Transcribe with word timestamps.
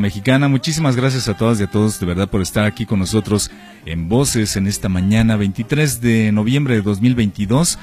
Mexicana, 0.00 0.48
muchísimas 0.48 0.96
gracias 0.96 1.28
a 1.28 1.36
todas 1.36 1.60
y 1.60 1.62
a 1.62 1.66
todos 1.68 2.00
de 2.00 2.06
verdad 2.06 2.28
por 2.28 2.42
estar 2.42 2.64
aquí 2.64 2.84
con 2.84 2.98
nosotros 2.98 3.52
en 3.86 4.08
Voces 4.08 4.56
en 4.56 4.66
esta 4.66 4.88
mañana 4.88 5.36
23 5.36 6.00
de 6.00 6.32
noviembre 6.32 6.74
de 6.74 6.82
2022 6.82 7.78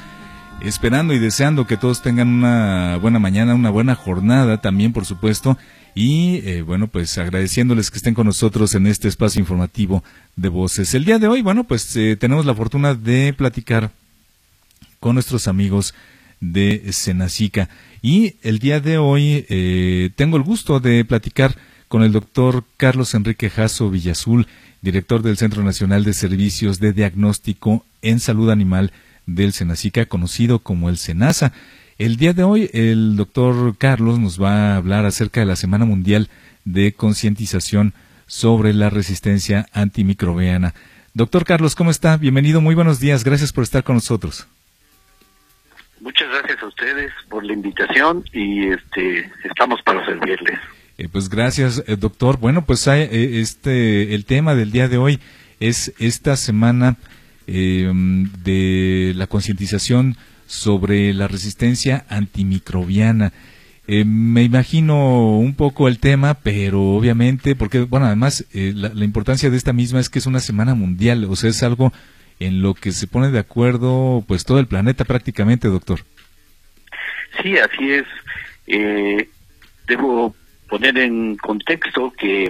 esperando 0.61 1.13
y 1.13 1.19
deseando 1.19 1.65
que 1.65 1.77
todos 1.77 2.01
tengan 2.01 2.27
una 2.27 2.97
buena 2.97 3.19
mañana, 3.19 3.55
una 3.55 3.69
buena 3.69 3.95
jornada 3.95 4.59
también, 4.59 4.91
por 4.91 5.05
supuesto, 5.05 5.57
y 5.95 6.41
eh, 6.43 6.63
bueno, 6.63 6.87
pues 6.87 7.17
agradeciéndoles 7.17 7.89
que 7.89 7.97
estén 7.97 8.13
con 8.13 8.27
nosotros 8.27 8.75
en 8.75 8.87
este 8.87 9.07
espacio 9.07 9.39
informativo 9.39 10.03
de 10.35 10.49
voces. 10.49 10.93
El 10.93 11.05
día 11.05 11.17
de 11.17 11.29
hoy, 11.29 11.41
bueno, 11.41 11.63
pues 11.63 11.95
eh, 11.95 12.17
tenemos 12.17 12.45
la 12.45 12.53
fortuna 12.53 12.93
de 12.93 13.33
platicar 13.33 13.89
con 14.99 15.13
nuestros 15.13 15.47
amigos 15.47 15.93
de 16.41 16.91
Senacica. 16.91 17.69
Y 18.01 18.35
el 18.41 18.59
día 18.59 18.81
de 18.81 18.97
hoy 18.97 19.45
eh, 19.47 20.09
tengo 20.17 20.35
el 20.35 20.43
gusto 20.43 20.81
de 20.81 21.05
platicar 21.05 21.55
con 21.91 22.03
el 22.03 22.13
doctor 22.13 22.63
Carlos 22.77 23.13
Enrique 23.15 23.49
Jasso 23.49 23.89
Villazul, 23.89 24.47
director 24.81 25.21
del 25.23 25.35
Centro 25.35 25.61
Nacional 25.61 26.05
de 26.05 26.13
Servicios 26.13 26.79
de 26.79 26.93
Diagnóstico 26.93 27.85
en 28.01 28.21
Salud 28.21 28.49
Animal 28.49 28.93
del 29.25 29.51
Senacica, 29.51 30.05
conocido 30.05 30.59
como 30.59 30.87
el 30.87 30.95
Senasa. 30.95 31.51
El 31.97 32.15
día 32.15 32.31
de 32.31 32.43
hoy 32.43 32.69
el 32.71 33.17
doctor 33.17 33.75
Carlos 33.77 34.19
nos 34.19 34.41
va 34.41 34.71
a 34.71 34.77
hablar 34.77 35.05
acerca 35.05 35.41
de 35.41 35.47
la 35.47 35.57
Semana 35.57 35.83
Mundial 35.83 36.29
de 36.63 36.93
Concientización 36.93 37.93
sobre 38.25 38.73
la 38.73 38.89
Resistencia 38.89 39.65
Antimicrobiana. 39.73 40.73
Doctor 41.13 41.43
Carlos, 41.43 41.75
¿cómo 41.75 41.91
está? 41.91 42.15
Bienvenido, 42.15 42.61
muy 42.61 42.73
buenos 42.73 43.01
días, 43.01 43.25
gracias 43.25 43.51
por 43.51 43.65
estar 43.65 43.83
con 43.83 43.95
nosotros. 43.95 44.47
Muchas 45.99 46.29
gracias 46.29 46.63
a 46.63 46.67
ustedes 46.67 47.11
por 47.27 47.43
la 47.43 47.51
invitación 47.51 48.23
y 48.31 48.69
este 48.69 49.29
estamos 49.43 49.81
para 49.81 50.05
servirles. 50.05 50.57
Eh, 51.01 51.09
pues 51.11 51.29
gracias, 51.29 51.83
eh, 51.87 51.95
doctor. 51.95 52.37
Bueno, 52.37 52.63
pues 52.63 52.85
eh, 52.85 53.39
este 53.39 54.13
el 54.13 54.23
tema 54.23 54.53
del 54.53 54.71
día 54.71 54.87
de 54.87 54.99
hoy 54.99 55.19
es 55.59 55.93
esta 55.97 56.35
semana 56.37 56.95
de 57.47 59.13
la 59.15 59.25
concientización 59.27 60.15
sobre 60.45 61.11
la 61.13 61.27
resistencia 61.27 62.05
antimicrobiana. 62.07 63.33
me 63.87 64.43
imagino 64.43 65.37
un 65.37 65.55
poco 65.55 65.87
el 65.87 65.97
tema, 65.99 66.35
pero 66.35 66.81
obviamente, 66.81 67.55
porque, 67.55 67.79
bueno, 67.79 68.05
además, 68.05 68.45
la, 68.53 68.89
la, 68.93 69.03
importancia 69.03 69.49
de 69.49 69.57
esta 69.57 69.73
misma 69.73 69.99
es 69.99 70.09
que 70.09 70.19
es 70.19 70.27
una 70.27 70.39
semana 70.39 70.75
mundial, 70.75 71.25
o 71.25 71.35
sea, 71.35 71.49
es 71.49 71.61
algo 71.63 71.91
en 72.39 72.61
lo 72.61 72.73
que 72.73 72.93
se 72.93 73.07
pone 73.07 73.31
de 73.31 73.39
acuerdo, 73.39 74.23
pues, 74.27 74.45
todo 74.45 74.59
el 74.59 74.67
planeta 74.67 75.03
prácticamente, 75.03 75.67
doctor. 75.67 76.01
Sí, 77.41 77.57
así 77.57 77.91
es. 77.91 78.05
debo 79.87 80.35
poner 80.71 80.97
en 80.99 81.35
contexto 81.35 82.13
que 82.17 82.49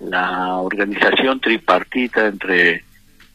la 0.00 0.56
organización 0.56 1.40
tripartita 1.40 2.26
entre 2.26 2.82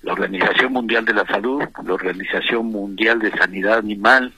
la 0.02 0.14
Organización 0.14 0.74
Mundial 0.74 1.06
de 1.06 1.14
la 1.14 1.28
Salud, 1.28 1.62
la 1.86 1.94
Organización 1.94 2.66
Mundial 2.66 3.20
de 3.20 3.30
Sanidad 3.30 3.78
Animal 3.78 4.34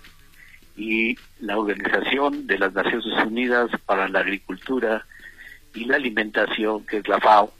y 0.75 1.15
la 1.39 1.57
Organización 1.57 2.47
de 2.47 2.59
las 2.59 2.73
Naciones 2.73 3.25
Unidas 3.25 3.71
para 3.85 4.09
la 4.09 4.19
Agricultura 4.19 5.05
y 5.73 5.85
la 5.85 5.95
Alimentación, 5.95 6.85
que 6.85 6.97
es 6.97 7.07
la 7.07 7.21
FAO, 7.21 7.53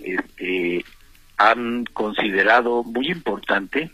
este, 0.00 0.84
han 1.36 1.84
considerado 1.92 2.82
muy 2.82 3.12
importante, 3.12 3.92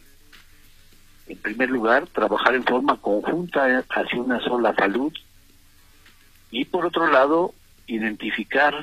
en 1.27 1.37
primer 1.37 1.69
lugar, 1.69 2.07
trabajar 2.07 2.55
en 2.55 2.65
forma 2.65 2.97
conjunta 2.97 3.85
hacia 3.91 4.19
una 4.19 4.41
sola 4.41 4.75
salud 4.77 5.13
y 6.55 6.65
por 6.65 6.87
otro 6.87 7.09
lado 7.09 7.53
identificar 7.89 8.75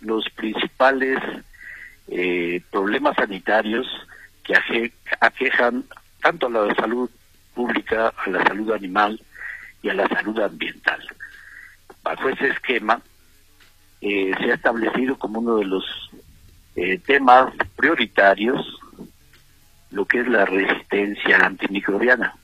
los 0.00 0.24
principales 0.30 1.18
eh, 2.08 2.62
problemas 2.70 3.16
sanitarios 3.16 3.86
que 4.42 4.92
aquejan 5.20 5.84
tanto 6.22 6.46
a 6.46 6.50
la 6.50 6.74
salud 6.74 7.10
pública, 7.54 8.14
a 8.16 8.30
la 8.30 8.42
salud 8.44 8.72
animal 8.72 9.20
y 9.82 9.90
a 9.90 9.94
la 9.94 10.08
salud 10.08 10.40
ambiental. 10.40 11.00
Bajo 12.02 12.30
ese 12.30 12.48
esquema 12.48 13.02
eh, 14.00 14.32
se 14.38 14.50
ha 14.50 14.54
establecido 14.54 15.18
como 15.18 15.40
uno 15.40 15.56
de 15.56 15.66
los 15.66 15.84
eh, 16.76 16.98
temas 16.98 17.52
prioritarios 17.76 18.80
lo 19.90 20.06
que 20.06 20.20
es 20.20 20.28
la 20.28 20.46
resistencia 20.46 21.44
antimicrobiana. 21.44 22.34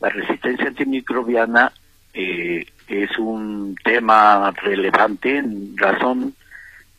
La 0.00 0.10
resistencia 0.10 0.66
antimicrobiana 0.66 1.72
eh, 2.12 2.66
es 2.88 3.18
tema 4.06 4.52
relevante 4.52 5.38
en 5.38 5.76
razón 5.76 6.32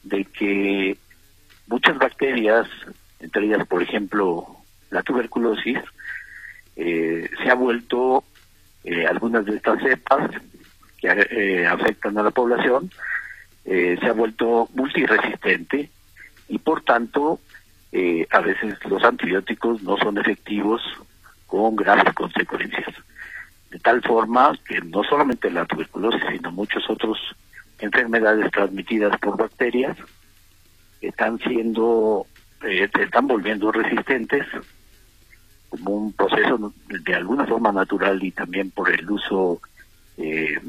de 0.04 0.26
que 0.26 0.98
muchas 1.68 1.98
bacterias, 1.98 2.68
entre 3.22 3.46
ellas, 3.46 3.66
por 3.66 3.82
ejemplo, 3.82 4.46
la 4.90 5.02
tuberculosis, 5.04 5.80
eh, 6.76 7.30
se 7.42 7.50
ha 7.50 7.56
vuelto, 7.56 8.26
eh, 8.84 9.06
algunas 9.06 9.46
de 9.46 9.56
estas 9.56 9.82
cepas 9.82 10.32
que 10.98 11.08
eh, 11.08 11.66
afectan 11.66 12.18
a 12.18 12.24
la 12.24 12.32
población, 12.32 12.92
se 13.64 14.06
ha 14.08 14.14
vuelto 14.14 14.70
multiresistente 14.76 15.90
y 16.48 16.58
por 16.58 16.84
tanto 16.84 17.42
a 18.32 18.40
veces 18.40 18.76
los 18.86 19.04
antibióticos 19.04 19.84
no 19.84 19.98
son 19.98 20.18
efectivos 20.18 20.82
con 21.48 21.76
graves 21.76 22.14
consecuencias 22.14 22.88
de 23.70 23.80
tal 23.80 24.02
forma 24.02 24.58
que 24.68 24.80
no 24.82 25.04
solamente 25.04 25.50
la 25.50 25.66
tuberculosis, 25.66 26.24
sino 26.32 26.52
muchas 26.52 26.90
otras 26.90 27.18
enfermedades 27.80 28.52
transmitidas 28.52 29.18
por 29.20 29.38
bacterias 29.38 29.98
están 31.02 31.38
siendo, 31.40 32.26
eh, 32.64 32.90
están 33.00 33.28
volviendo 33.28 33.72
resistentes 33.72 34.46
como 35.70 35.92
un 35.92 36.14
proceso 36.14 36.74
de 36.88 37.16
alguna 37.16 37.46
forma 37.46 37.72
natural 37.72 38.24
y 38.24 38.32
también 38.32 38.72
por 38.72 38.90
el 38.90 39.10
uso 39.10 39.62
eh, 40.18 40.60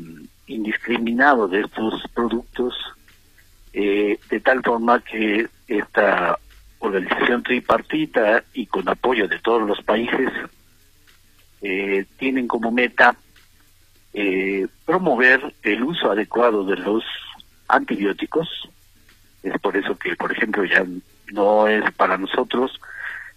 indiscriminado 0.47 1.47
de 1.49 1.61
estos 1.61 2.03
productos, 2.13 2.75
eh, 3.73 4.19
de 4.29 4.41
tal 4.41 4.63
forma 4.63 5.01
que 5.01 5.49
esta 5.69 6.39
organización 6.81 7.43
tripartita 7.43 8.43
y 8.53 8.67
con 8.67 8.89
apoyo 8.89 9.29
de 9.29 9.39
todos 9.39 9.67
los 9.67 9.81
países 9.83 10.31
eh, 11.63 12.07
tienen 12.19 12.47
como 12.47 12.71
meta 12.71 13.17
eh, 14.13 14.67
promover 14.85 15.55
el 15.63 15.83
uso 15.83 16.11
adecuado 16.11 16.65
de 16.65 16.77
los 16.77 17.05
antibióticos. 17.69 18.49
Es 19.43 19.59
por 19.61 19.77
eso 19.77 19.97
que, 19.97 20.17
por 20.17 20.33
ejemplo, 20.33 20.65
ya 20.65 20.85
no 21.33 21.69
es 21.69 21.91
para 21.93 22.17
nosotros 22.17 22.81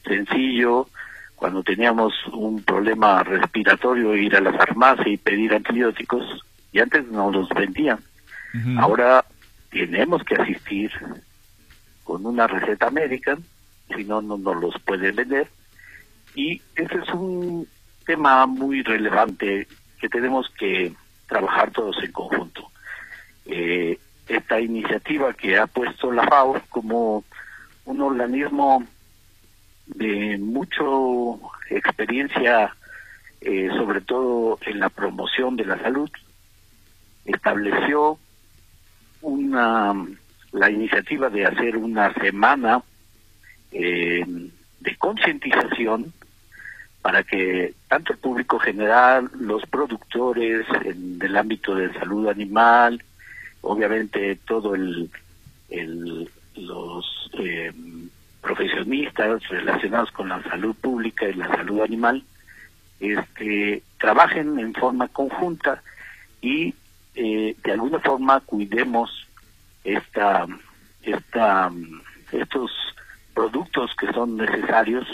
sencillo 0.04 0.88
cuando 1.36 1.64
teníamos 1.64 2.14
un 2.34 2.64
problema 2.64 3.24
respiratorio 3.24 4.16
ir 4.16 4.36
a 4.36 4.42
la 4.42 4.53
farmacia 4.53 5.08
y 5.08 5.18
pedir 5.18 5.53
antibióticos 5.53 6.24
y 6.72 6.80
antes 6.80 7.08
no 7.08 7.32
los 7.32 7.50
vendían. 7.50 8.00
Ahora 8.78 9.26
tenemos 9.72 10.24
que 10.24 10.36
asistir 10.36 10.92
con 12.03 12.26
una 12.26 12.48
receta 12.48 12.92
médica, 12.92 13.38
si 13.96 14.03
no, 14.03 14.22
no 14.22 14.38
nos 14.38 14.62
los 14.62 14.82
pueden 14.84 15.16
vender. 15.16 15.48
Y 16.36 16.62
ese 16.76 16.96
es 16.98 17.09
un 17.09 17.68
tema 18.06 18.46
muy 18.46 18.84
relevante 18.84 19.68
que 20.00 20.10
tenemos 20.10 20.50
que 20.58 20.94
trabajar 21.28 21.72
todos 21.72 21.98
en 22.04 22.12
conjunto. 22.12 22.72
Eh, 23.46 23.98
esta 24.28 24.60
iniciativa 24.60 25.34
que 25.34 25.58
ha 25.58 25.68
puesto 25.68 26.12
la 26.12 26.26
FAO 26.28 26.62
como 26.70 27.24
un 27.86 28.02
organismo 28.02 28.84
de 29.88 30.38
mucho 30.38 31.40
experiencia, 31.70 32.76
eh, 33.42 33.70
sobre 33.78 34.02
todo 34.02 34.58
en 34.66 34.80
la 34.80 34.90
promoción 34.90 35.56
de 35.56 35.66
la 35.66 35.80
salud, 35.80 36.10
estableció 37.26 38.18
una 39.22 39.94
la 40.52 40.70
iniciativa 40.70 41.30
de 41.30 41.46
hacer 41.46 41.78
una 41.78 42.14
semana 42.16 42.84
eh, 43.72 44.24
de 44.80 44.96
concientización 44.97 46.14
para 47.02 47.24
que 47.24 47.74
tanto 47.88 48.14
el 48.14 48.20
público 48.20 48.59
general, 48.59 49.30
los 49.40 49.66
productores 49.66 50.66
en 50.86 51.20
el 51.22 51.36
ámbito 51.36 51.74
de 51.76 51.92
salud 51.94 52.28
animal, 52.28 53.03
obviamente 53.62 54.38
todo 54.46 54.76
el, 54.76 55.09
los 56.56 57.32
eh, 57.40 57.72
profesionistas 58.42 59.48
relacionados 59.48 60.12
con 60.12 60.30
la 60.30 60.44
salud 60.44 60.76
pública 60.76 61.28
y 61.28 61.34
la 61.34 61.48
salud 61.50 61.82
animal, 61.82 62.24
este, 63.00 63.82
trabajen 64.00 64.59
en 64.59 64.74
forma 64.74 65.08
conjunta 65.08 65.82
y 66.42 66.74
eh, 67.16 67.56
de 67.64 67.72
alguna 67.72 68.00
forma 68.00 68.40
cuidemos 68.42 69.28
esta, 69.84 70.46
esta, 71.02 71.72
estos 72.32 72.72
productos 73.34 73.92
que 73.96 74.12
son 74.14 74.38
necesarios 74.38 75.08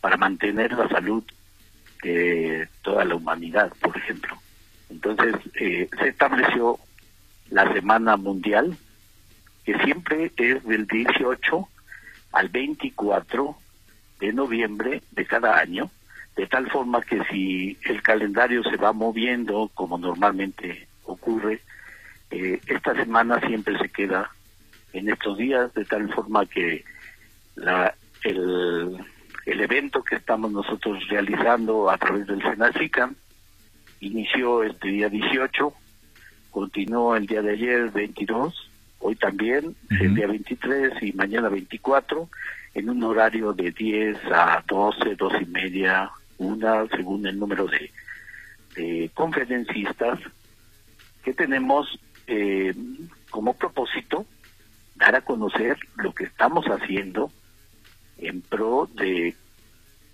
para 0.00 0.16
mantener 0.16 0.72
la 0.72 0.88
salud 0.88 1.22
de 2.02 2.68
toda 2.82 3.04
la 3.04 3.14
humanidad, 3.14 3.72
por 3.80 3.96
ejemplo. 3.96 4.36
Entonces, 4.88 5.34
eh, 5.54 5.88
se 5.98 6.08
estableció 6.08 6.78
la 7.50 7.72
Semana 7.72 8.16
Mundial, 8.16 8.76
que 9.64 9.78
siempre 9.78 10.32
es 10.36 10.64
del 10.64 10.86
18 10.86 11.68
al 12.32 12.48
24 12.48 13.56
de 14.20 14.32
noviembre 14.32 15.02
de 15.10 15.26
cada 15.26 15.58
año, 15.58 15.90
de 16.36 16.46
tal 16.46 16.70
forma 16.70 17.02
que 17.02 17.22
si 17.24 17.76
el 17.84 18.02
calendario 18.02 18.62
se 18.64 18.76
va 18.76 18.92
moviendo 18.92 19.70
como 19.74 19.98
normalmente 19.98 20.88
ocurre, 21.04 21.60
eh, 22.30 22.60
esta 22.66 22.94
semana 22.94 23.40
siempre 23.40 23.76
se 23.78 23.88
queda 23.88 24.30
en 24.92 25.08
estos 25.10 25.36
días, 25.38 25.72
de 25.74 25.84
tal 25.84 26.12
forma 26.12 26.46
que 26.46 26.84
la, 27.56 27.94
el, 28.24 28.59
el 29.50 29.60
evento 29.60 30.04
que 30.04 30.14
estamos 30.14 30.52
nosotros 30.52 31.02
realizando 31.08 31.90
a 31.90 31.98
través 31.98 32.24
del 32.28 32.40
Senacica. 32.40 33.10
Inició 33.98 34.62
este 34.62 34.88
día 34.88 35.08
18, 35.08 35.74
continuó 36.52 37.16
el 37.16 37.26
día 37.26 37.42
de 37.42 37.54
ayer 37.54 37.90
22, 37.90 38.70
hoy 39.00 39.16
también 39.16 39.74
el 39.90 40.14
día 40.14 40.28
23 40.28 41.02
y 41.02 41.12
mañana 41.14 41.48
24, 41.48 42.28
en 42.74 42.90
un 42.90 43.02
horario 43.02 43.52
de 43.52 43.72
10 43.72 44.18
a 44.32 44.62
12, 44.68 45.16
12 45.16 45.42
y 45.42 45.46
media, 45.46 46.10
una, 46.38 46.86
según 46.86 47.26
el 47.26 47.36
número 47.36 47.66
de, 47.66 47.90
de 48.76 49.10
conferencistas 49.14 50.20
que 51.24 51.34
tenemos 51.34 51.98
eh, 52.28 52.72
como 53.30 53.54
propósito 53.54 54.24
dar 54.94 55.16
a 55.16 55.22
conocer 55.22 55.76
lo 55.96 56.12
que 56.14 56.24
estamos 56.24 56.66
haciendo 56.66 57.32
en 58.22 58.40
pro 58.42 58.88
de 58.94 59.34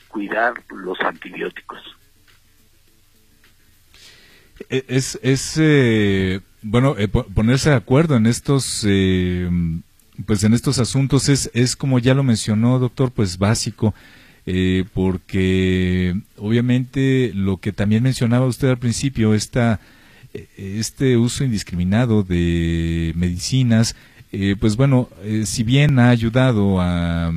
cuidar 0.09 0.55
los 0.71 0.99
antibióticos. 1.01 1.81
E, 4.71 4.85
es, 4.89 5.19
es 5.23 5.57
eh, 5.59 6.41
bueno, 6.63 6.97
eh, 6.99 7.09
ponerse 7.09 7.71
de 7.71 7.77
acuerdo 7.77 8.17
en 8.17 8.27
estos, 8.27 8.85
eh, 8.89 9.51
pues 10.25 10.43
en 10.45 10.55
estos 10.55 10.79
asuntos 10.79 11.29
es, 11.29 11.51
es 11.53 11.77
como 11.77 11.99
ya 11.99 12.15
lo 12.15 12.23
mencionó, 12.23 12.79
doctor, 12.79 13.11
pues 13.11 13.39
básico, 13.39 13.95
porque 14.95 16.15
obviamente 16.37 17.33
lo 17.35 17.57
que 17.57 17.73
también 17.73 18.05
mencionaba 18.05 18.47
usted 18.47 18.69
al 18.69 18.79
principio, 18.79 19.35
esta, 19.35 19.81
este 20.57 21.17
uso 21.17 21.43
indiscriminado 21.43 22.23
de 22.23 23.13
medicinas, 23.17 23.97
eh, 24.33 24.57
pues 24.59 24.77
bueno, 24.77 25.09
eh, 25.23 25.45
si 25.47 25.63
bien 25.63 25.99
ha 25.99 26.11
ayudado 26.11 26.81
a, 26.81 27.33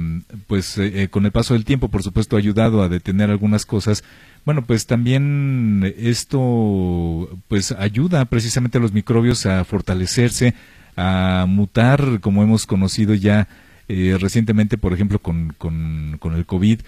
pues 0.48 0.78
eh, 0.78 1.08
con 1.10 1.26
el 1.26 1.32
paso 1.32 1.54
del 1.54 1.66
tiempo, 1.66 1.90
por 1.90 2.04
supuesto, 2.04 2.36
ha 2.36 2.40
ayudado 2.40 2.82
a 2.82 2.90
detener 2.90 3.30
algunas 3.30 3.66
cosas, 3.66 4.04
bueno, 4.44 4.66
pues 4.66 4.88
también 4.88 5.94
esto, 5.98 7.30
pues 7.48 7.72
ayuda 7.74 8.26
precisamente 8.26 8.80
a 8.80 8.82
los 8.82 8.94
microbios 8.94 9.46
a 9.46 9.64
fortalecerse, 9.66 10.56
a 10.96 11.46
mutar, 11.48 12.20
como 12.22 12.42
hemos 12.44 12.66
conocido 12.66 13.14
ya 13.14 13.48
recientemente, 13.88 14.78
por 14.78 14.94
ejemplo, 14.94 15.20
con, 15.20 15.54
con, 15.58 16.18
con 16.20 16.36
el 16.36 16.46
COVID, 16.46 16.82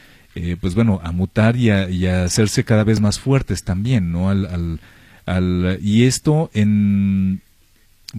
pues 0.60 0.76
bueno, 0.76 1.00
a 1.04 1.12
mutar 1.12 1.56
y 1.56 1.70
a, 1.70 1.90
y 1.90 2.06
a, 2.06 2.24
hacerse 2.26 2.64
cada 2.64 2.84
vez 2.84 3.02
más 3.02 3.20
fuertes 3.20 3.64
también, 3.64 4.12
¿no? 4.12 4.30
Al, 4.30 4.46
al, 4.46 4.80
al, 5.26 5.80
y 5.82 6.04
esto 6.04 6.50
en 6.54 7.42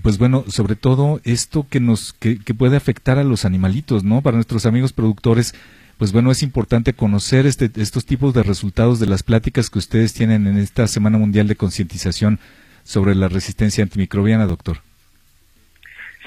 pues 0.00 0.18
bueno, 0.18 0.44
sobre 0.48 0.76
todo 0.76 1.20
esto 1.24 1.66
que 1.68 1.80
nos 1.80 2.14
que, 2.14 2.36
puede 2.56 2.76
afectar 2.76 3.18
a 3.18 3.24
los 3.24 3.44
animalitos, 3.44 4.04
¿no? 4.04 4.22
Para 4.22 4.36
nuestros 4.36 4.64
amigos 4.64 4.92
productores, 4.92 5.54
pues 5.98 6.12
bueno, 6.12 6.30
es 6.30 6.42
importante 6.42 6.94
conocer 6.94 7.46
este, 7.46 7.70
estos 7.76 8.06
tipos 8.06 8.32
de 8.32 8.42
resultados 8.42 9.00
de 9.00 9.06
las 9.06 9.22
pláticas 9.22 9.68
que 9.68 9.78
ustedes 9.78 10.14
tienen 10.14 10.46
en 10.46 10.56
esta 10.56 10.86
Semana 10.86 11.18
Mundial 11.18 11.46
de 11.46 11.56
Concientización 11.56 12.38
sobre 12.84 13.14
la 13.14 13.28
resistencia 13.28 13.84
antimicrobiana, 13.84 14.46
doctor. 14.46 14.78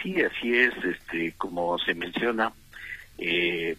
Sí, 0.03 0.15
así 0.21 0.53
es, 0.53 0.73
este, 0.83 1.33
como 1.37 1.79
se 1.79 1.95
menciona, 1.95 2.53
eh, 3.17 3.75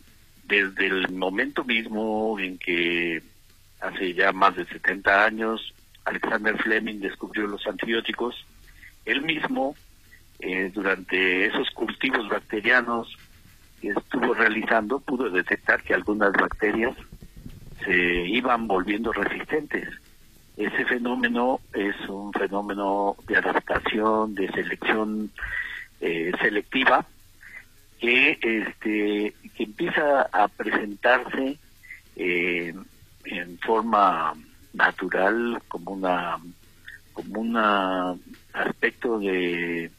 desde 0.48 0.86
el 0.86 1.12
momento 1.12 1.64
mismo 1.64 2.38
en 2.40 2.58
que 2.58 3.22
hace 3.80 4.14
ya 4.14 4.32
más 4.32 4.56
de 4.56 4.64
70 4.66 5.24
años 5.24 5.74
Alexander 6.06 6.56
Fleming 6.62 7.00
descubrió 7.00 7.46
los 7.46 7.66
antibióticos, 7.66 8.46
él 9.06 9.22
mismo, 9.22 9.74
eh, 10.40 10.70
durante 10.74 11.46
esos 11.46 11.70
cultivos 11.70 12.28
bacterianos 12.28 13.16
que 13.80 13.88
estuvo 13.88 14.34
realizando, 14.34 15.00
pudo 15.00 15.30
detectar 15.30 15.82
que 15.82 15.94
algunas 15.94 16.32
bacterias 16.32 16.94
se 17.84 17.94
iban 17.94 18.66
volviendo 18.66 19.12
resistentes. 19.12 19.88
Ese 20.56 20.84
fenómeno 20.86 21.60
es 21.72 21.96
un 22.08 22.32
fenómeno 22.32 23.16
de 23.26 23.36
adaptación, 23.36 24.34
de 24.34 24.50
selección 24.52 25.30
eh, 26.00 26.32
selectiva, 26.40 27.06
que, 28.00 28.38
este, 28.42 29.34
que 29.54 29.62
empieza 29.62 30.22
a 30.32 30.48
presentarse 30.48 31.58
eh, 32.16 32.74
en 33.24 33.58
forma 33.58 34.34
natural 34.72 35.62
como 35.68 35.92
una 35.92 36.38
como 37.12 37.40
una 37.40 38.14
aspecto 38.56 39.18
de, 39.18 39.90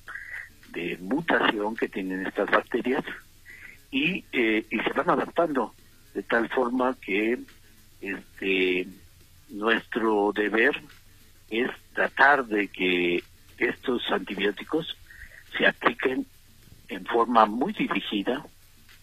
mutación 1.00 1.76
que 1.76 1.90
tienen 1.90 2.28
estas 2.28 2.52
bacterias 2.52 3.04
y, 3.90 4.24
eh, 4.32 4.64
y 4.70 4.80
se 4.80 4.94
van 4.94 5.10
adaptando 5.10 5.74
de 6.14 6.22
tal 6.22 6.48
forma 6.50 6.96
que 7.02 7.40
este 8.00 8.88
nuestro 9.50 10.32
deber 10.34 10.80
es 11.50 11.70
tratar 11.94 12.46
de 12.46 12.68
que 12.68 13.24
estos 13.58 14.04
antibióticos 14.12 14.98
se 15.58 15.66
apliquen 15.66 16.26
en 16.90 17.06
forma 17.06 17.46
muy 17.46 17.74
dirigida, 17.74 18.46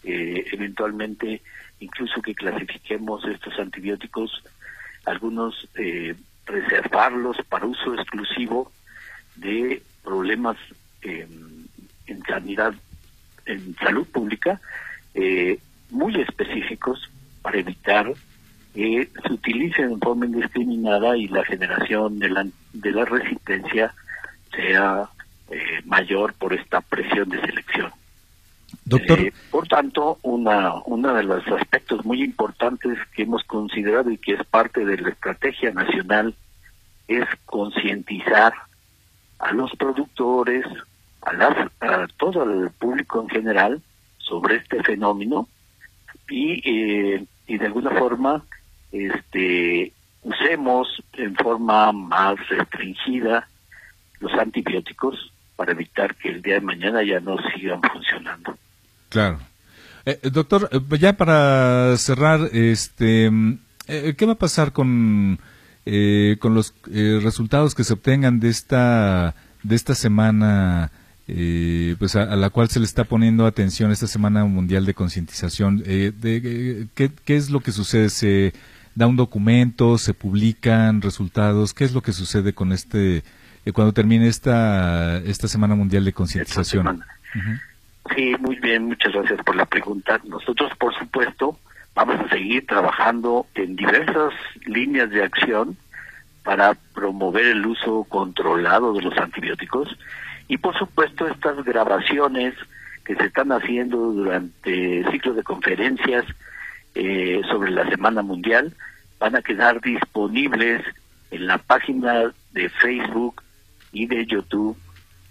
eh, 0.03 0.45
eventualmente 0.51 1.41
incluso 1.79 2.21
que 2.21 2.35
clasifiquemos 2.35 3.25
estos 3.25 3.57
antibióticos, 3.59 4.43
algunos 5.05 5.67
eh, 5.75 6.15
reservarlos 6.45 7.37
para 7.49 7.65
uso 7.65 7.95
exclusivo 7.95 8.71
de 9.45 9.81
problemas 10.03 10.57
en 11.01 12.23
sanidad, 12.27 12.73
en 13.45 13.75
salud 13.75 14.07
pública, 14.07 14.59
eh, 15.13 15.59
muy 15.89 16.19
específicos 16.19 17.09
para 17.41 17.59
evitar 17.59 18.11
que 18.73 19.09
se 19.25 19.33
utilicen 19.33 19.91
en 19.91 19.99
forma 19.99 20.25
indiscriminada 20.25 21.15
y 21.15 21.27
la 21.27 21.45
generación 21.45 22.19
de 22.19 22.29
la, 22.29 22.45
de 22.73 22.91
la 22.91 23.05
resistencia 23.05 23.93
sea 24.53 25.09
eh, 25.49 25.81
mayor 25.85 26.33
por 26.33 26.53
esta 26.53 26.81
presión 26.81 27.29
de 27.29 27.39
selección. 27.41 27.91
Doctor. 28.83 29.19
Eh, 29.19 29.33
por 29.51 29.67
tanto, 29.67 30.19
una, 30.23 30.73
una 30.85 31.13
de 31.13 31.23
los 31.23 31.47
aspectos 31.47 32.03
muy 32.03 32.21
importantes 32.21 32.97
que 33.15 33.23
hemos 33.23 33.43
considerado 33.43 34.11
y 34.11 34.17
que 34.17 34.33
es 34.33 34.45
parte 34.45 34.83
de 34.83 34.97
la 34.97 35.09
estrategia 35.09 35.71
nacional 35.71 36.35
es 37.07 37.25
concientizar 37.45 38.53
a 39.39 39.51
los 39.51 39.71
productores, 39.77 40.65
a, 41.21 41.33
las, 41.33 41.71
a 41.81 42.07
todo 42.17 42.43
el 42.43 42.69
público 42.71 43.21
en 43.21 43.29
general 43.29 43.81
sobre 44.17 44.57
este 44.57 44.81
fenómeno 44.83 45.47
y, 46.29 46.61
eh, 46.69 47.25
y 47.47 47.57
de 47.57 47.65
alguna 47.65 47.91
forma 47.91 48.43
este 48.91 49.91
usemos 50.23 50.87
en 51.13 51.35
forma 51.35 51.91
más 51.91 52.35
restringida 52.49 53.47
los 54.19 54.33
antibióticos 54.33 55.31
para 55.55 55.71
evitar 55.71 56.15
que 56.15 56.29
el 56.29 56.41
día 56.41 56.55
de 56.55 56.61
mañana 56.61 57.03
ya 57.03 57.19
no 57.19 57.37
sigan 57.53 57.81
funcionando. 57.81 58.57
Claro. 59.09 59.39
Eh, 60.05 60.19
eh 60.21 60.29
doctor, 60.29 60.69
eh, 60.71 60.97
ya 60.99 61.13
para 61.13 61.95
cerrar, 61.97 62.41
este, 62.51 63.31
eh, 63.87 64.15
¿qué 64.17 64.25
va 64.25 64.33
a 64.33 64.37
pasar 64.37 64.73
con 64.73 65.39
eh, 65.85 66.37
con 66.39 66.55
los 66.55 66.73
eh, 66.91 67.19
resultados 67.21 67.75
que 67.75 67.83
se 67.83 67.93
obtengan 67.93 68.39
de 68.39 68.49
esta 68.49 69.35
de 69.63 69.75
esta 69.75 69.95
semana 69.95 70.91
eh, 71.27 71.95
pues 71.99 72.15
a, 72.15 72.35
la 72.35 72.49
cual 72.49 72.69
se 72.69 72.79
le 72.79 72.85
está 72.85 73.03
poniendo 73.03 73.45
atención 73.45 73.91
esta 73.91 74.07
semana 74.07 74.45
mundial 74.45 74.85
de 74.85 74.93
concientización 74.93 75.77
de 75.77 76.87
¿qué, 76.93 77.11
qué, 77.23 77.35
es 77.35 77.49
lo 77.49 77.59
que 77.61 77.71
sucede 77.71 78.09
se 78.09 78.53
da 78.95 79.07
un 79.07 79.15
documento 79.15 79.97
se 79.97 80.13
publican 80.13 81.01
resultados 81.01 81.73
qué 81.73 81.83
es 81.83 81.93
lo 81.93 82.01
que 82.01 82.13
sucede 82.13 82.53
con 82.53 82.71
este 82.71 83.23
cuando 83.73 83.93
termine 83.93 84.27
esta 84.27 85.17
esta 85.19 85.47
semana 85.47 85.75
mundial 85.75 86.05
de 86.05 86.13
concientización 86.13 87.03
sí 88.15 88.35
muy 88.39 88.55
bien 88.59 88.85
muchas 88.85 89.13
gracias 89.13 89.39
por 89.43 89.55
la 89.55 89.65
pregunta. 89.65 90.19
Nosotros 90.27 90.71
por 90.77 90.93
supuesto 90.97 91.57
Vamos 91.95 92.19
a 92.19 92.29
seguir 92.29 92.67
trabajando 92.67 93.47
en 93.55 93.77
diversas 93.77 94.33
líneas 94.65 95.09
de 95.09 95.23
acción 95.23 95.77
para 96.43 96.75
promover 96.93 97.45
el 97.45 97.65
uso 97.65 98.03
controlado 98.03 98.93
de 98.93 99.01
los 99.01 99.17
antibióticos. 99.17 99.97
Y 100.49 100.57
por 100.57 100.77
supuesto 100.77 101.25
estas 101.25 101.63
grabaciones 101.63 102.53
que 103.05 103.15
se 103.15 103.25
están 103.25 103.51
haciendo 103.51 103.97
durante 103.97 105.09
ciclos 105.09 105.37
de 105.37 105.43
conferencias 105.43 106.25
eh, 106.95 107.41
sobre 107.49 107.71
la 107.71 107.89
Semana 107.89 108.21
Mundial 108.21 108.73
van 109.17 109.35
a 109.35 109.41
quedar 109.41 109.79
disponibles 109.79 110.83
en 111.31 111.47
la 111.47 111.57
página 111.57 112.33
de 112.51 112.69
Facebook 112.69 113.41
y 113.93 114.05
de 114.07 114.25
YouTube 114.25 114.77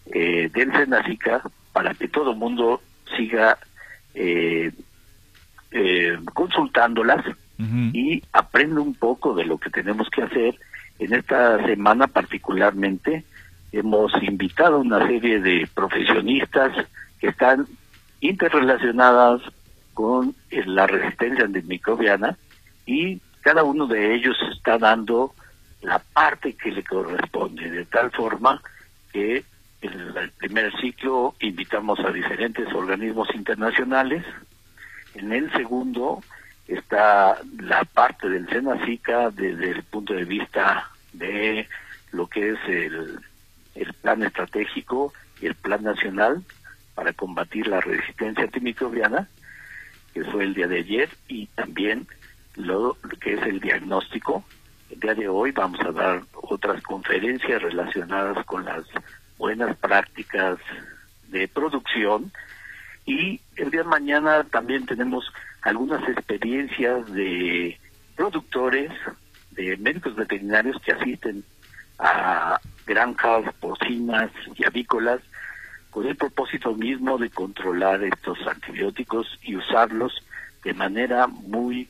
eh, 0.06 0.50
del 0.52 0.72
Senacica 0.72 1.42
para 1.72 1.92
que 1.94 2.08
todo 2.08 2.32
el 2.32 2.38
mundo 2.38 2.80
siga 3.16 3.58
eh, 4.14 4.72
eh, 5.76 6.16
consultándolas 6.32 7.24
y 7.92 8.22
aprenda 8.32 8.80
un 8.80 8.94
poco 8.94 9.34
de 9.34 9.44
lo 9.44 9.58
que 9.58 9.70
tenemos 9.70 10.08
que 10.08 10.22
hacer. 10.22 10.54
En 11.00 11.12
esta 11.12 11.64
semana 11.66 12.06
particularmente 12.06 13.24
hemos 13.72 14.12
invitado 14.22 14.76
a 14.76 14.80
una 14.80 15.04
serie 15.04 15.40
de 15.40 15.68
profesionistas 15.74 16.86
que 17.18 17.28
están 17.28 17.66
interrelacionadas 18.20 19.42
con 19.94 20.34
la 20.50 20.86
resistencia 20.86 21.44
antimicrobiana 21.44 22.36
y 22.86 23.20
cada 23.40 23.64
uno 23.64 23.88
de 23.88 24.14
ellos 24.14 24.36
está 24.52 24.78
dando 24.78 25.34
la 25.82 25.98
parte 25.98 26.54
que 26.54 26.70
le 26.70 26.84
corresponde, 26.84 27.68
de 27.68 27.84
tal 27.86 28.12
forma 28.12 28.62
que 29.12 29.44
en 29.82 29.92
el 30.16 30.30
primer 30.38 30.72
ciclo 30.80 31.34
invitamos 31.40 31.98
a 32.00 32.12
diferentes 32.12 32.72
organismos 32.72 33.28
internacionales, 33.34 34.24
en 35.14 35.32
el 35.32 35.52
segundo 35.52 36.22
está 36.66 37.38
la 37.58 37.84
parte 37.84 38.28
del 38.28 38.48
SENACICA 38.48 39.30
desde 39.30 39.70
el 39.70 39.82
punto 39.84 40.14
de 40.14 40.24
vista 40.24 40.90
de 41.12 41.68
lo 42.12 42.26
que 42.26 42.50
es 42.50 42.58
el, 42.66 43.20
el 43.74 43.92
plan 43.94 44.22
estratégico 44.22 45.12
y 45.40 45.46
el 45.46 45.54
plan 45.54 45.82
nacional 45.82 46.42
para 46.94 47.12
combatir 47.12 47.66
la 47.66 47.80
resistencia 47.80 48.44
antimicrobiana, 48.44 49.28
que 50.12 50.24
fue 50.24 50.44
el 50.44 50.54
día 50.54 50.68
de 50.68 50.78
ayer, 50.78 51.08
y 51.28 51.46
también 51.48 52.06
lo 52.54 52.96
que 53.20 53.34
es 53.34 53.42
el 53.42 53.60
diagnóstico. 53.60 54.44
El 54.90 55.00
día 55.00 55.14
de 55.14 55.28
hoy 55.28 55.50
vamos 55.50 55.80
a 55.80 55.90
dar 55.90 56.22
otras 56.34 56.80
conferencias 56.82 57.60
relacionadas 57.60 58.44
con 58.46 58.64
las 58.64 58.84
buenas 59.38 59.76
prácticas 59.76 60.58
de 61.28 61.48
producción 61.48 62.32
y 63.06 63.40
el 63.56 63.70
día 63.70 63.82
de 63.82 63.88
mañana 63.88 64.44
también 64.44 64.86
tenemos 64.86 65.30
algunas 65.62 66.06
experiencias 66.08 67.12
de 67.12 67.78
productores, 68.16 68.90
de 69.50 69.76
médicos 69.76 70.16
veterinarios 70.16 70.80
que 70.82 70.92
asisten 70.92 71.44
a 71.98 72.60
granjas 72.86 73.52
porcinas 73.60 74.30
y 74.56 74.64
avícolas 74.64 75.20
con 75.90 76.06
el 76.06 76.16
propósito 76.16 76.74
mismo 76.74 77.18
de 77.18 77.30
controlar 77.30 78.02
estos 78.02 78.38
antibióticos 78.46 79.38
y 79.42 79.56
usarlos 79.56 80.12
de 80.64 80.74
manera 80.74 81.26
muy 81.26 81.88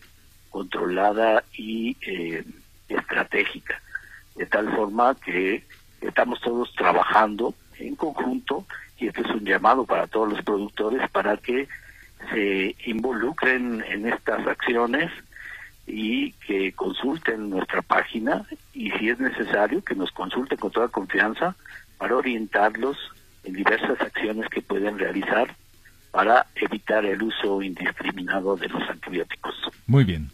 controlada 0.51 1.43
y 1.57 1.97
eh, 2.07 2.45
estratégica, 2.89 3.81
de 4.37 4.47
tal 4.47 4.71
forma 4.75 5.15
que 5.15 5.65
estamos 6.01 6.41
todos 6.41 6.73
trabajando 6.75 7.55
en 7.79 7.97
conjunto 7.97 8.67
y 8.99 9.09
este 9.09 9.23
es 9.23 9.31
un 9.31 9.45
llamado 9.45 9.85
para 9.85 10.07
todos 10.07 10.31
los 10.31 10.43
productores 10.43 11.09
para 11.11 11.37
que 11.37 11.69
se 12.31 12.75
involucren 12.87 13.83
en 13.89 14.07
estas 14.07 14.47
acciones 14.47 15.11
y 15.87 16.33
que 16.47 16.73
consulten 16.73 17.51
nuestra 17.51 17.83
página 17.83 18.47
y 18.73 18.91
si 18.93 19.11
es 19.11 19.19
necesario 19.19 19.83
que 19.83 19.95
nos 19.95 20.11
consulten 20.13 20.59
con 20.59 20.71
toda 20.71 20.89
confianza 20.89 21.57
para 21.99 22.17
orientarlos 22.17 22.97
en 23.45 23.55
diversas 23.55 24.01
acciones 24.01 24.49
que 24.49 24.63
pueden 24.63 24.99
realizar 24.99 25.55
para 26.11 26.47
evitar 26.55 27.05
el 27.05 27.23
uso 27.23 27.61
indiscriminado 27.61 28.57
de 28.57 28.69
los 28.69 28.89
antibióticos. 28.89 29.55
Muy 29.87 30.05
bien. 30.05 30.31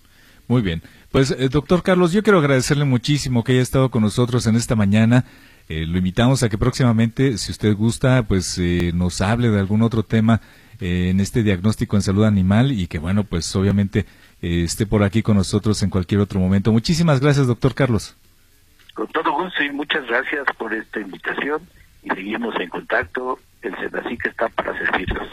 Muy 0.47 0.63
bien. 0.63 0.83
Pues, 1.13 1.31
eh, 1.31 1.49
doctor 1.49 1.85
Carlos, 1.85 2.13
yo 2.13 2.25
quiero 2.25 2.41
agradecerle 2.41 2.85
muchísimo 2.85 3.45
que 3.45 3.53
haya 3.53 3.63
estado 3.63 3.89
con 3.91 4.03
nosotros 4.03 4.49
en 4.49 4.57
esta 4.57 4.75
mañana. 4.75 5.25
Eh, 5.71 5.87
lo 5.87 5.99
invitamos 5.99 6.43
a 6.43 6.49
que 6.49 6.59
próximamente, 6.59 7.39
si 7.39 7.53
usted 7.53 7.77
gusta, 7.77 8.25
pues 8.25 8.59
eh, 8.59 8.91
nos 8.93 9.21
hable 9.21 9.51
de 9.51 9.61
algún 9.61 9.83
otro 9.83 10.03
tema 10.03 10.41
en 10.81 11.21
este 11.21 11.43
diagnóstico 11.43 11.95
en 11.95 12.03
salud 12.03 12.25
animal 12.25 12.73
y 12.73 12.87
que, 12.87 12.99
bueno, 12.99 13.23
pues 13.23 13.55
obviamente 13.55 14.07
esté 14.41 14.87
por 14.87 15.03
aquí 15.03 15.23
con 15.23 15.37
nosotros 15.37 15.83
en 15.83 15.91
cualquier 15.91 16.23
otro 16.23 16.41
momento. 16.41 16.73
Muchísimas 16.73 17.21
gracias, 17.21 17.47
doctor 17.47 17.75
Carlos. 17.75 18.17
Con 18.95 19.07
todo 19.09 19.31
gusto 19.31 19.63
y 19.63 19.71
muchas 19.71 20.07
gracias 20.07 20.47
por 20.57 20.73
esta 20.73 21.01
invitación 21.01 21.61
y 22.03 22.09
seguimos 22.09 22.55
en 22.59 22.71
contacto. 22.71 23.39
El 23.63 23.75
que 23.75 24.29
está 24.29 24.49
para 24.49 24.77
servirlos. 24.79 25.29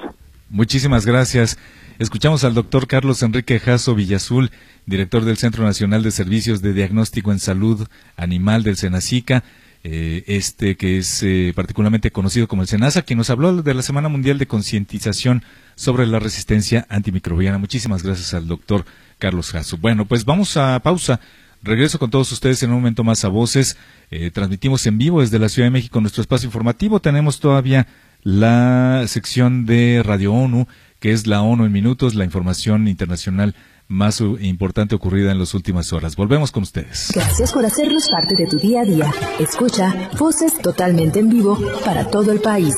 Muchísimas 0.49 1.05
gracias. 1.05 1.57
Escuchamos 1.97 2.43
al 2.43 2.53
doctor 2.53 2.87
Carlos 2.87 3.23
Enrique 3.23 3.59
Jasso 3.59 3.95
Villazul, 3.95 4.51
director 4.85 5.23
del 5.25 5.37
Centro 5.37 5.63
Nacional 5.63 6.03
de 6.03 6.11
Servicios 6.11 6.61
de 6.61 6.73
Diagnóstico 6.73 7.31
en 7.31 7.39
Salud 7.39 7.87
Animal 8.17 8.63
del 8.63 8.75
Senacica, 8.75 9.43
eh, 9.89 10.25
este 10.27 10.75
que 10.75 10.97
es 10.97 11.23
eh, 11.23 11.53
particularmente 11.55 12.11
conocido 12.11 12.49
como 12.49 12.61
el 12.61 12.67
SENASA, 12.67 13.03
quien 13.03 13.15
nos 13.15 13.29
habló 13.29 13.63
de 13.63 13.73
la 13.73 13.81
Semana 13.81 14.09
Mundial 14.09 14.37
de 14.37 14.45
Concientización 14.45 15.43
sobre 15.75 16.05
la 16.05 16.19
Resistencia 16.19 16.85
Antimicrobiana. 16.89 17.57
Muchísimas 17.57 18.03
gracias 18.03 18.33
al 18.33 18.47
doctor 18.47 18.83
Carlos 19.17 19.49
Jasso. 19.51 19.77
Bueno, 19.77 20.05
pues 20.05 20.25
vamos 20.25 20.57
a 20.57 20.77
pausa. 20.81 21.21
Regreso 21.63 21.99
con 21.99 22.09
todos 22.09 22.29
ustedes 22.33 22.61
en 22.63 22.71
un 22.71 22.75
momento 22.75 23.05
más 23.05 23.23
a 23.23 23.29
voces. 23.29 23.77
Eh, 24.11 24.29
transmitimos 24.29 24.85
en 24.87 24.97
vivo 24.97 25.21
desde 25.21 25.39
la 25.39 25.47
Ciudad 25.47 25.67
de 25.67 25.71
México 25.71 26.01
nuestro 26.01 26.21
espacio 26.21 26.47
informativo. 26.47 26.99
Tenemos 26.99 27.39
todavía 27.39 27.87
la 28.23 29.05
sección 29.07 29.65
de 29.65 30.01
Radio 30.03 30.33
ONU 30.33 30.67
que 30.99 31.11
es 31.11 31.27
la 31.27 31.41
ONU 31.41 31.65
en 31.65 31.71
minutos, 31.71 32.15
la 32.15 32.25
información 32.25 32.87
internacional 32.87 33.55
más 33.87 34.21
importante 34.21 34.95
ocurrida 34.95 35.31
en 35.31 35.39
las 35.39 35.53
últimas 35.53 35.93
horas. 35.93 36.15
Volvemos 36.15 36.51
con 36.51 36.63
ustedes. 36.63 37.11
Gracias 37.13 37.51
por 37.53 37.65
hacernos 37.65 38.09
parte 38.09 38.35
de 38.35 38.47
tu 38.47 38.57
día 38.57 38.81
a 38.81 38.85
día. 38.85 39.13
Escucha 39.39 40.09
voces 40.19 40.57
totalmente 40.61 41.19
en 41.19 41.29
vivo 41.29 41.57
para 41.83 42.09
todo 42.09 42.31
el 42.31 42.39
país. 42.39 42.75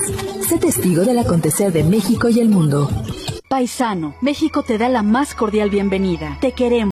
Sé 0.48 0.58
testigo 0.58 1.04
del 1.04 1.20
acontecer 1.20 1.72
de 1.72 1.84
México 1.84 2.30
y 2.30 2.40
el 2.40 2.50
mundo. 2.50 2.90
Paisano, 3.50 4.16
México 4.22 4.62
te 4.62 4.78
da 4.78 4.90
la 4.90 5.02
más 5.02 5.34
cordial 5.34 5.72
bienvenida. 5.72 6.38
Te 6.40 6.52
queremos. 6.52 6.88